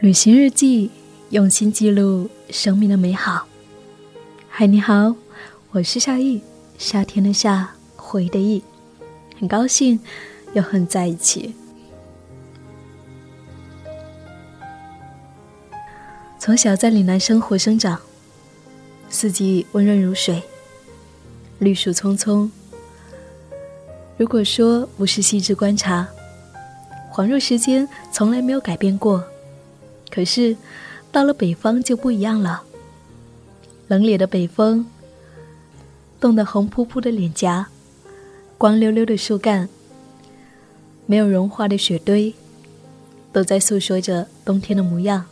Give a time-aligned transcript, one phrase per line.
[0.00, 0.92] 旅行日记，
[1.30, 3.48] 用心记录生命的美好。
[4.48, 5.16] 嗨，你好，
[5.72, 6.40] 我是夏意，
[6.78, 8.62] 夏天的夏，回的意，
[9.40, 9.98] 很高兴
[10.52, 11.52] 又和你在一起。
[16.38, 18.00] 从小在岭南生活生长，
[19.10, 20.40] 四季温润如水，
[21.58, 22.48] 绿树葱葱。
[24.16, 26.06] 如果说不是细致观察，
[27.12, 29.24] 恍若时间从来没有改变过。
[30.10, 30.56] 可是，
[31.12, 32.62] 到了北方就不一样了。
[33.88, 34.86] 冷冽的北风，
[36.20, 37.68] 冻得红扑扑的脸颊，
[38.56, 39.68] 光溜溜的树干，
[41.06, 42.34] 没有融化的雪堆，
[43.32, 45.24] 都在诉说着冬天的模样。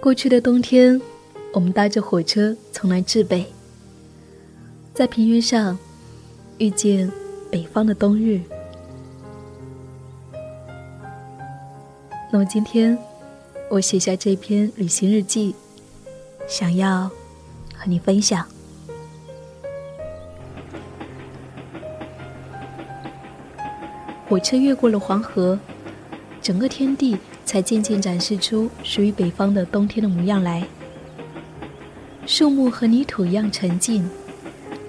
[0.00, 1.00] 过去的冬天，
[1.52, 3.46] 我们搭着火车从南至北，
[4.92, 5.78] 在平原上
[6.58, 7.10] 遇见
[7.50, 8.40] 北方的冬日。
[12.34, 12.96] 那么今天，
[13.68, 15.54] 我写下这篇旅行日记，
[16.48, 17.10] 想要
[17.74, 18.46] 和你分享。
[24.26, 25.58] 火车越过了黄河，
[26.40, 30.66] 整个天地才渐渐展示出属于北方的冬天的模样来。
[32.24, 34.08] 树木和泥土一样沉静，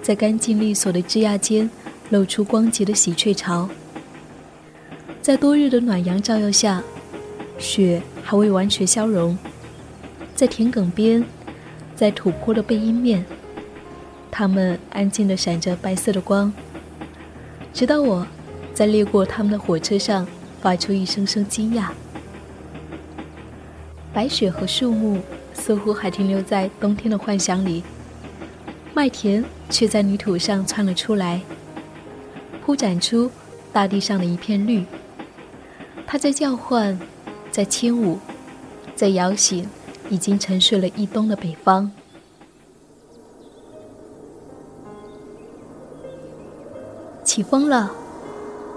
[0.00, 1.68] 在干净利索的枝桠间
[2.08, 3.68] 露出光洁的喜鹊巢。
[5.20, 6.82] 在多日的暖阳照耀下。
[7.58, 9.36] 雪还未完全消融，
[10.34, 11.24] 在田埂边，
[11.94, 13.24] 在土坡的背阴面，
[14.30, 16.52] 它们安静地闪着白色的光。
[17.72, 18.26] 直到我
[18.74, 20.26] 在掠过他们的火车上，
[20.60, 21.88] 发出一声声惊讶。
[24.12, 25.20] 白雪和树木
[25.52, 27.82] 似乎还停留在冬天的幻想里，
[28.92, 31.40] 麦田却在泥土上窜了出来，
[32.64, 33.30] 铺展出
[33.72, 34.84] 大地上的一片绿。
[36.06, 36.98] 它在叫唤。
[37.54, 38.18] 在轻舞，
[38.96, 39.68] 在摇醒
[40.10, 41.88] 已经沉睡了一冬的北方。
[47.22, 47.92] 起风了，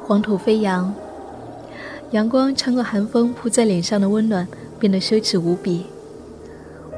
[0.06, 0.94] 黄土飞扬，
[2.12, 5.88] 阳光穿过寒风扑在脸上的温暖变得奢侈无比。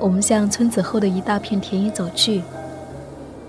[0.02, 2.42] 我们向村子后的一大片田野走去，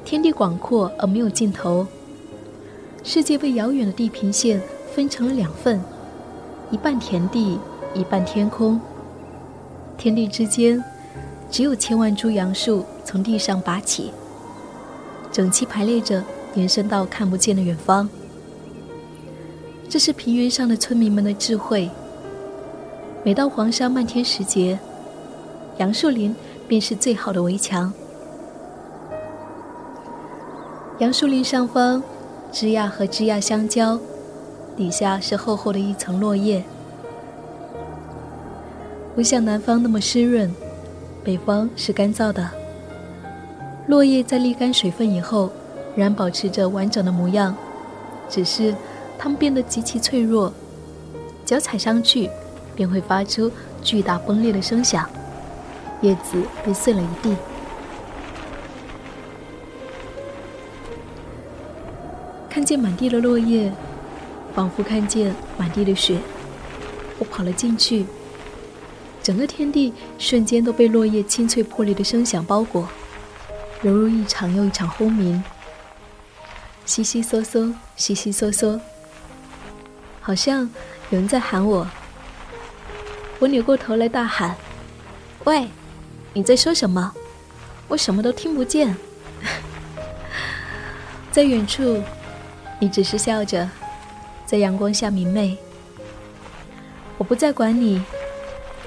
[0.04, 1.84] 天地广阔而没有尽头，
[3.02, 4.62] 世界被遥远的地平线
[4.94, 5.82] 分成了两份，
[6.70, 7.58] 一半田地。
[7.92, 8.80] 一半天空，
[9.98, 10.82] 天地之间，
[11.50, 14.12] 只有千万株杨树从地上拔起，
[15.32, 16.22] 整齐排列着，
[16.54, 18.08] 延伸到看不见的远方。
[19.88, 21.90] 这是平原上的村民们的智慧。
[23.24, 24.78] 每到黄沙漫天时节，
[25.78, 26.34] 杨树林
[26.68, 27.92] 便是最好的围墙。
[31.00, 32.00] 杨树林上方，
[32.52, 33.98] 枝桠和枝桠相交，
[34.76, 36.62] 底下是厚厚的一层落叶。
[39.20, 40.50] 不像南方那么湿润，
[41.22, 42.50] 北方是干燥的。
[43.86, 45.52] 落叶在沥干水分以后，
[45.94, 47.54] 仍然保持着完整的模样，
[48.30, 48.74] 只是
[49.18, 50.50] 它们变得极其脆弱，
[51.44, 52.30] 脚踩上去
[52.74, 55.06] 便会发出巨大崩裂的声响，
[56.00, 57.36] 叶子被碎了一地。
[62.48, 63.70] 看见满地的落叶，
[64.54, 66.16] 仿佛看见满地的雪，
[67.18, 68.06] 我跑了进去。
[69.22, 72.88] 整个天地瞬间都被落叶清脆破裂的声响包裹，
[73.82, 75.42] 犹如一场又一场轰鸣。
[76.86, 78.80] 悉悉嗦嗦，悉悉嗦嗦，
[80.20, 80.62] 好像
[81.10, 81.86] 有人在喊我。
[83.38, 84.56] 我扭过头来大喊
[85.44, 85.68] ：“喂，
[86.32, 87.14] 你在说什么？
[87.88, 88.96] 我什么都听不见。
[91.30, 92.02] ”在远处，
[92.80, 93.68] 你只是笑着，
[94.44, 95.56] 在阳光下明媚。
[97.18, 98.02] 我不再管你。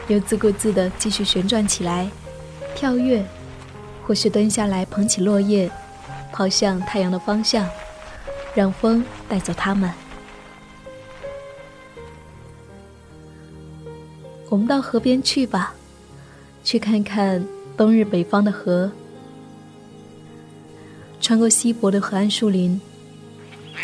[0.08, 2.10] 又自顾自地继续旋转起来，
[2.76, 3.24] 跳跃，
[4.06, 5.72] 或是蹲下来捧起落叶，
[6.32, 7.68] 抛向太阳的方向，
[8.54, 9.90] 让风带走它们。
[14.50, 15.74] 我们到河边去吧，
[16.64, 17.44] 去看看
[17.76, 18.92] 冬日北方的河。
[21.20, 22.80] 穿过稀薄的河岸树林，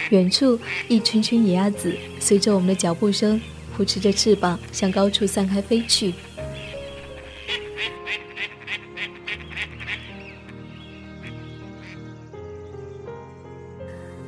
[0.09, 3.39] 远处一群群野鸭子随着我们的脚步声。
[3.79, 6.13] 扑翅着翅膀向高处散开飞去。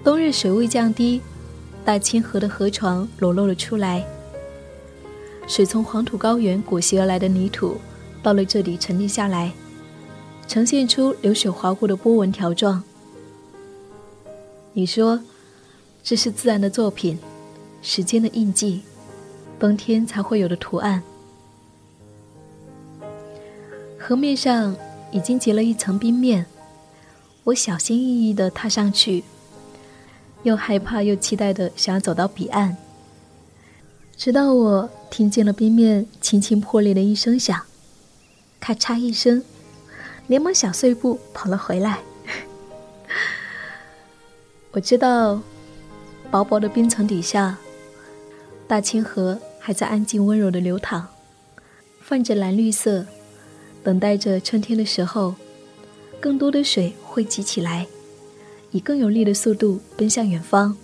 [0.06, 1.20] 冬日水位降低，
[1.84, 4.08] 大清河的河床裸露了出来。
[5.46, 7.76] 水从黄土高原裹挟而来的泥土，
[8.24, 9.52] 到了这里沉淀下来，
[10.48, 12.82] 呈现出流水划过的波纹条状。
[14.72, 15.20] 你说，
[16.02, 17.20] 这是自然的作品，
[17.82, 18.84] 时间的印记。
[19.62, 21.04] 冬天才会有的图案。
[24.00, 24.76] 河面上
[25.12, 26.48] 已经结了一层冰面，
[27.44, 29.24] 我小心翼翼地踏上去，
[30.42, 32.76] 又害怕又期待地想要走到彼岸。
[34.18, 37.62] 直到我听见了冰面轻轻破裂的一声响，
[38.60, 39.44] 咔嚓一声，
[40.26, 42.00] 连忙小碎步跑了回来。
[44.74, 45.40] 我知道，
[46.32, 47.60] 薄薄的冰层底下，
[48.68, 51.08] 大清河还在安静温柔的流淌，
[52.02, 53.06] 泛着蓝绿色，
[53.84, 55.36] 等待着春天的时候，
[56.20, 57.86] 更多的水汇集起来，
[58.72, 60.76] 以更有力的速度奔向远方。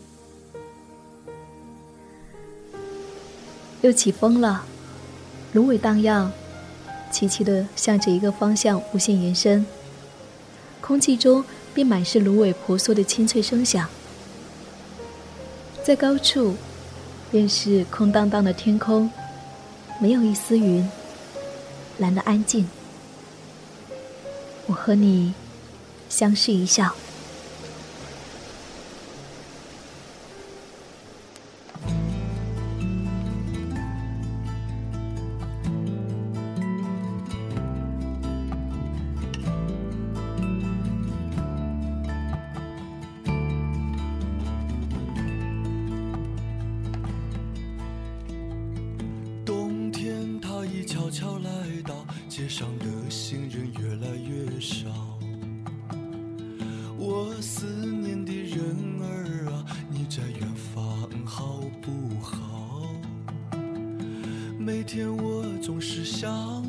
[3.82, 4.64] 又起风了，
[5.54, 6.32] 芦苇荡漾，
[7.12, 9.66] 齐齐的向着一个方向无限延伸。
[10.80, 11.44] 空气中
[11.74, 13.90] 便满是芦苇婆娑的清脆声响。
[15.84, 16.56] 在高处，
[17.32, 19.12] 便是空荡荡的天空，
[20.00, 20.90] 没有一丝云，
[21.98, 22.68] 蓝得安静。
[24.68, 25.34] 我和你
[26.10, 26.94] 相视一笑。
[52.58, 54.90] 上的行人越来越少，
[56.98, 60.42] 我思念的人儿啊，你在远
[60.74, 62.82] 方好不好？
[64.58, 66.66] 每天我总是想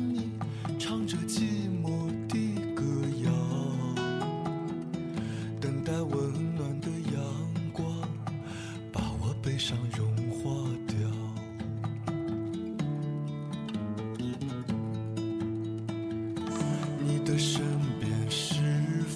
[17.29, 17.61] 的身
[17.99, 18.55] 边是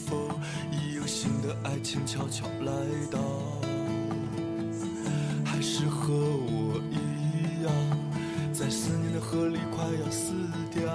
[0.05, 0.29] 否
[0.71, 2.71] 已有新的爱情悄悄来
[3.09, 3.19] 到？
[5.43, 7.73] 还是和我一样，
[8.53, 10.31] 在思念的河里快要死
[10.71, 10.92] 掉？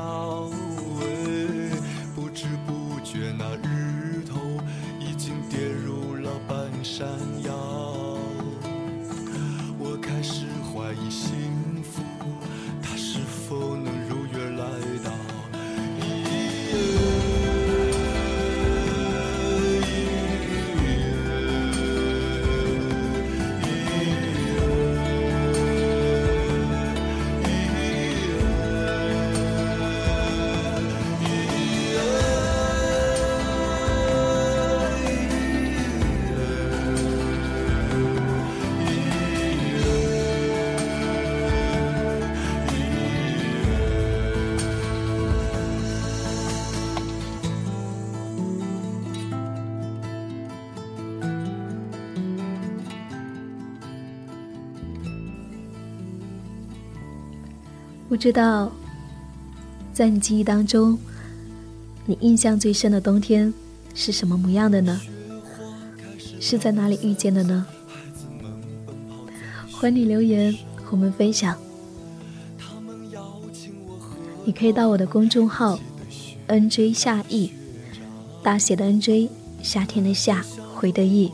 [58.09, 58.73] 不知道，
[59.93, 60.99] 在你记忆当中，
[62.07, 63.53] 你印象最深的冬天
[63.95, 64.99] 是什么模样的呢？
[66.41, 67.67] 是在哪里遇见的呢？
[69.71, 71.55] 欢迎你留言和我们分享。
[74.47, 75.79] 你可以到我的公众号
[76.49, 77.53] “nj 夏意”，
[78.43, 79.29] 大写的 “nj”，
[79.62, 80.43] 夏天的“夏”，
[80.75, 81.31] 回的“意”，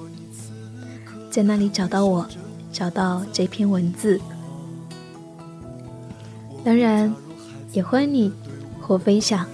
[1.31, 2.26] 在那里找到我，
[2.73, 4.21] 找到这篇文字。
[6.64, 7.14] 当然，
[7.73, 8.33] 也欢迎你
[8.80, 9.47] 和我分享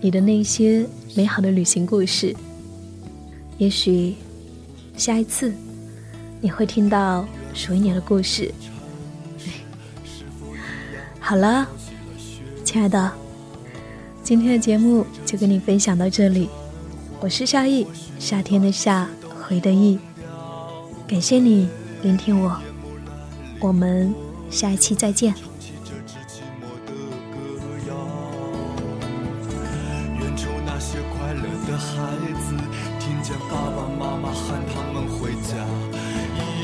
[0.00, 0.86] 你的那些
[1.16, 2.34] 美好的旅行故事。
[3.56, 4.14] 也许
[4.96, 5.52] 下一次
[6.40, 8.54] 你会听到属于你的故事。
[11.18, 11.66] 好了，
[12.64, 13.12] 亲爱的，
[14.22, 16.48] 今天的节目就跟你分享到这里。
[17.18, 17.84] 我是夏意，
[18.20, 19.08] 夏天的夏，
[19.42, 19.98] 回的意。
[21.08, 21.68] 感谢你
[22.02, 22.56] 聆听我，
[23.58, 24.14] 我们
[24.48, 25.34] 下一期再见。
[30.90, 32.56] 些快乐的孩子
[32.98, 36.57] 听见爸爸妈妈喊他们回家。